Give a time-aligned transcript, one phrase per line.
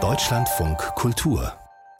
[0.00, 1.52] Deutschlandfunk Kultur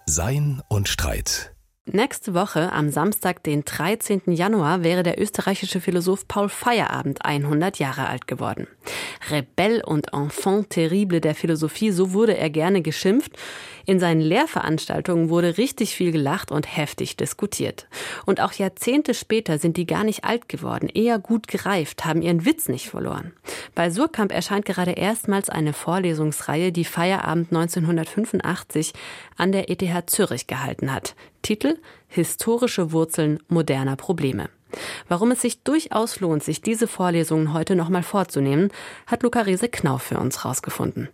[0.07, 4.23] Sein und Streit Nächste Woche, am Samstag, den 13.
[4.26, 8.69] Januar, wäre der österreichische Philosoph Paul Feierabend 100 Jahre alt geworden.
[9.30, 13.32] Rebell und Enfant terrible der Philosophie, so wurde er gerne geschimpft.
[13.86, 17.86] In seinen Lehrveranstaltungen wurde richtig viel gelacht und heftig diskutiert.
[18.26, 22.44] Und auch Jahrzehnte später sind die gar nicht alt geworden, eher gut gereift, haben ihren
[22.44, 23.32] Witz nicht verloren.
[23.75, 28.92] Bei Surkamp erscheint gerade erstmals eine Vorlesungsreihe, die Feierabend 1985
[29.36, 31.14] an der ETH Zürich gehalten hat.
[31.42, 31.79] Titel
[32.09, 34.48] Historische Wurzeln moderner Probleme.
[35.09, 38.71] Warum es sich durchaus lohnt, sich diese Vorlesungen heute nochmal vorzunehmen,
[39.07, 41.09] hat Luca Rese Knauf für uns rausgefunden.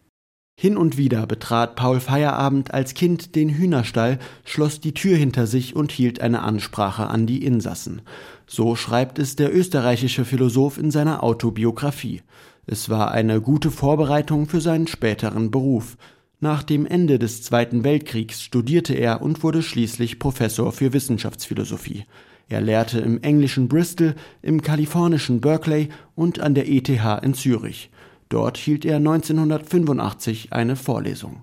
[0.56, 5.74] Hin und wieder betrat Paul Feierabend als Kind den Hühnerstall, schloss die Tür hinter sich
[5.74, 8.02] und hielt eine Ansprache an die Insassen.
[8.46, 12.22] So schreibt es der österreichische Philosoph in seiner Autobiografie.
[12.66, 15.96] Es war eine gute Vorbereitung für seinen späteren Beruf.
[16.38, 22.04] Nach dem Ende des Zweiten Weltkriegs studierte er und wurde schließlich Professor für Wissenschaftsphilosophie.
[22.48, 26.90] Er lehrte im englischen Bristol, im kalifornischen Berkeley und an der ETH
[27.22, 27.90] in Zürich.
[28.28, 31.42] Dort hielt er 1985 eine Vorlesung.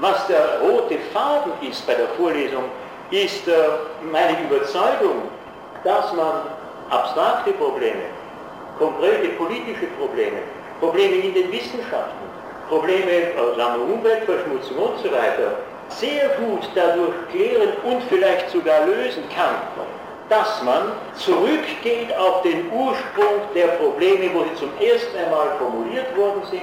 [0.00, 2.64] Was der rote Faden ist bei der Vorlesung,
[3.10, 3.52] ist äh,
[4.10, 5.22] meine Überzeugung,
[5.84, 6.42] dass man
[6.90, 8.02] abstrakte Probleme,
[8.78, 10.38] konkrete politische Probleme,
[10.80, 12.26] Probleme in den Wissenschaften,
[12.68, 19.54] Probleme äh, Umweltverschmutzung und so weiter, sehr gut dadurch klären und vielleicht sogar lösen kann
[20.32, 26.40] dass man zurückgeht auf den Ursprung der Probleme, wo sie zum ersten einmal formuliert worden
[26.50, 26.62] sind.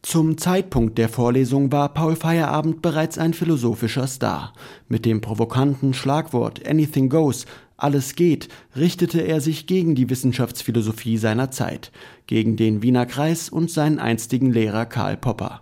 [0.00, 4.54] Zum Zeitpunkt der Vorlesung war Paul Feierabend bereits ein philosophischer Star.
[4.88, 7.44] Mit dem provokanten Schlagwort Anything Goes,
[7.76, 11.92] alles geht, richtete er sich gegen die Wissenschaftsphilosophie seiner Zeit,
[12.26, 15.60] gegen den Wiener Kreis und seinen einstigen Lehrer Karl Popper.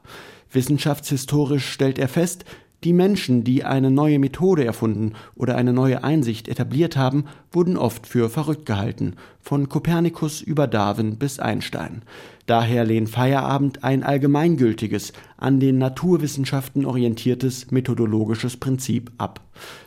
[0.53, 2.45] Wissenschaftshistorisch stellt er fest,
[2.85, 8.06] die Menschen, die eine neue Methode erfunden oder eine neue Einsicht etabliert haben, wurden oft
[8.06, 12.03] für verrückt gehalten, von Kopernikus über Darwin bis Einstein.
[12.47, 19.41] Daher lehnt Feierabend ein allgemeingültiges, an den Naturwissenschaften orientiertes methodologisches Prinzip ab.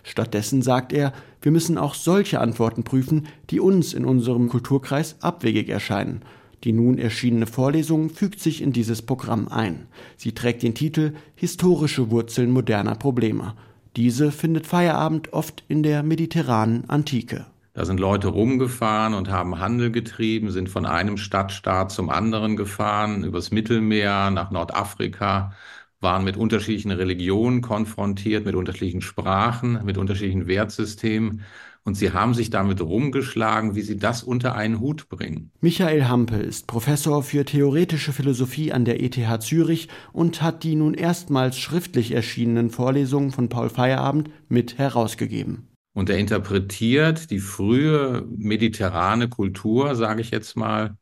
[0.04, 5.70] Stattdessen sagt er, wir müssen auch solche Antworten prüfen, die uns in unserem Kulturkreis abwegig
[5.70, 6.22] erscheinen.
[6.64, 9.88] Die nun erschienene Vorlesung fügt sich in dieses Programm ein.
[10.16, 13.54] Sie trägt den Titel Historische Wurzeln moderner Probleme.
[13.96, 17.46] Diese findet Feierabend oft in der mediterranen Antike.
[17.74, 23.24] Da sind Leute rumgefahren und haben Handel getrieben, sind von einem Stadtstaat zum anderen gefahren,
[23.24, 25.54] übers Mittelmeer nach Nordafrika,
[26.00, 31.44] waren mit unterschiedlichen Religionen konfrontiert, mit unterschiedlichen Sprachen, mit unterschiedlichen Wertsystemen
[31.88, 35.52] und sie haben sich damit rumgeschlagen, wie sie das unter einen Hut bringen.
[35.62, 40.94] Michael Hampe ist Professor für theoretische Philosophie an der ETH Zürich und hat die nun
[40.94, 45.70] erstmals schriftlich erschienenen Vorlesungen von Paul Feierabend mit herausgegeben.
[45.94, 50.98] Und er interpretiert die frühe mediterrane Kultur, sage ich jetzt mal,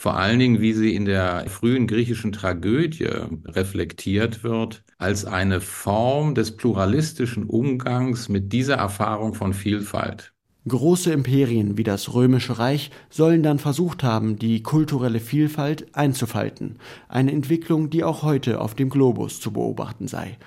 [0.00, 3.10] vor allen Dingen, wie sie in der frühen griechischen Tragödie
[3.44, 10.32] reflektiert wird, als eine Form des pluralistischen Umgangs mit dieser Erfahrung von Vielfalt.
[10.66, 16.78] Große Imperien wie das Römische Reich sollen dann versucht haben, die kulturelle Vielfalt einzufalten,
[17.10, 20.38] eine Entwicklung, die auch heute auf dem Globus zu beobachten sei.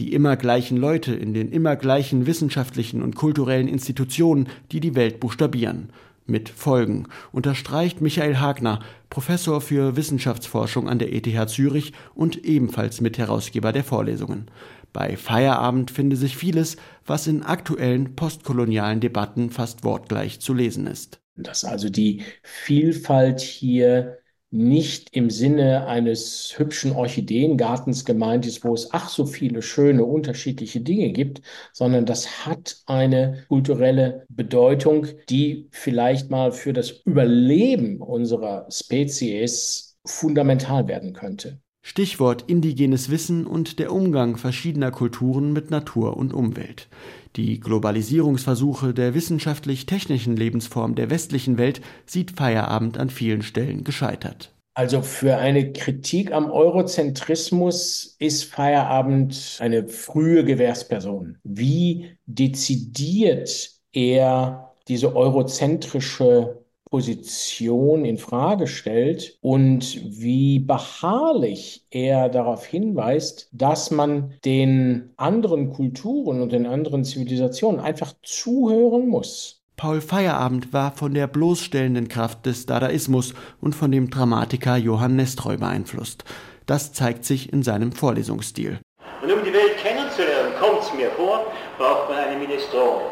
[0.00, 5.20] Die immer gleichen Leute in den immer gleichen wissenschaftlichen und kulturellen Institutionen, die die Welt
[5.20, 5.90] buchstabieren,
[6.26, 13.72] mit Folgen, unterstreicht Michael Hagner, Professor für Wissenschaftsforschung an der ETH Zürich und ebenfalls Mitherausgeber
[13.72, 14.50] der Vorlesungen.
[14.92, 21.20] Bei Feierabend finde sich vieles, was in aktuellen postkolonialen Debatten fast wortgleich zu lesen ist.
[21.36, 24.18] Dass also die Vielfalt hier
[24.50, 30.80] nicht im Sinne eines hübschen Orchideengartens gemeint ist, wo es ach so viele schöne unterschiedliche
[30.80, 31.42] Dinge gibt,
[31.72, 40.86] sondern das hat eine kulturelle Bedeutung, die vielleicht mal für das Überleben unserer Spezies fundamental
[40.86, 41.60] werden könnte.
[41.88, 46.88] Stichwort indigenes Wissen und der Umgang verschiedener Kulturen mit Natur und Umwelt.
[47.36, 54.52] Die Globalisierungsversuche der wissenschaftlich-technischen Lebensform der westlichen Welt sieht Feierabend an vielen Stellen gescheitert.
[54.74, 61.38] Also für eine Kritik am Eurozentrismus ist Feierabend eine frühe Gewährsperson.
[61.44, 73.48] Wie dezidiert er diese eurozentrische Position in Frage stellt und wie beharrlich er darauf hinweist,
[73.52, 79.62] dass man den anderen Kulturen und den anderen Zivilisationen einfach zuhören muss.
[79.76, 85.58] Paul Feierabend war von der bloßstellenden Kraft des Dadaismus und von dem Dramatiker Johann Nestroy
[85.58, 86.24] beeinflusst.
[86.64, 88.78] Das zeigt sich in seinem Vorlesungsstil.
[89.22, 91.46] Und um die Welt kennenzulernen, kommt es mir vor,
[91.76, 93.02] braucht man eine Minestrone.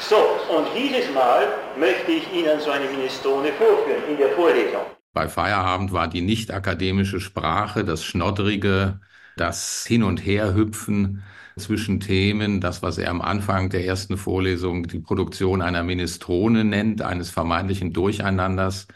[0.00, 0.16] So,
[0.54, 1.46] und dieses Mal
[1.78, 4.82] möchte ich Ihnen so eine Minestrone vorführen in der Vorlesung.
[5.14, 9.00] Bei Feierabend war die nicht akademische Sprache, das Schnoddrige,
[9.36, 11.22] das Hin- und Herhüpfen
[11.58, 17.02] zwischen Themen, das, was er am Anfang der ersten Vorlesung die Produktion einer Minestrone nennt,
[17.02, 18.88] eines vermeintlichen Durcheinanders,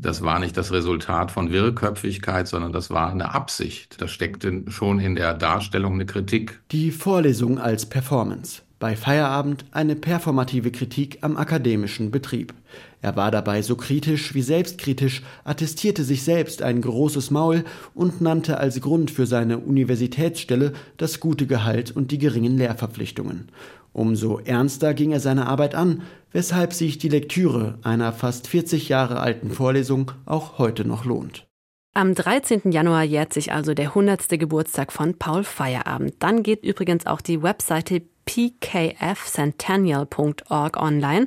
[0.00, 4.00] das war nicht das Resultat von Wirrköpfigkeit, sondern das war eine Absicht.
[4.00, 6.60] Das steckte schon in der Darstellung eine Kritik.
[6.70, 8.62] Die Vorlesung als Performance.
[8.78, 12.54] Bei Feierabend eine performative Kritik am akademischen Betrieb.
[13.02, 17.64] Er war dabei so kritisch wie selbstkritisch, attestierte sich selbst ein großes Maul
[17.94, 23.48] und nannte als Grund für seine Universitätsstelle das gute Gehalt und die geringen Lehrverpflichtungen.
[23.92, 29.18] Umso ernster ging er seine Arbeit an, weshalb sich die Lektüre einer fast 40 Jahre
[29.18, 31.48] alten Vorlesung auch heute noch lohnt.
[31.94, 32.70] Am 13.
[32.70, 34.28] Januar jährt sich also der 100.
[34.38, 36.14] Geburtstag von Paul Feierabend.
[36.20, 41.26] Dann geht übrigens auch die Webseite pkfcentennial.org online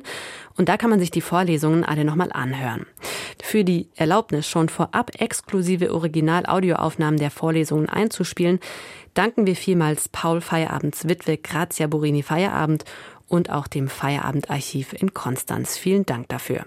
[0.56, 2.86] und da kann man sich die Vorlesungen alle nochmal anhören.
[3.42, 8.60] Für die Erlaubnis, schon vorab exklusive Original-Audioaufnahmen der Vorlesungen einzuspielen,
[9.14, 12.84] danken wir vielmals Paul Feierabends Witwe Grazia Borini Feierabend
[13.26, 15.76] und auch dem Feierabendarchiv in Konstanz.
[15.76, 16.66] Vielen Dank dafür.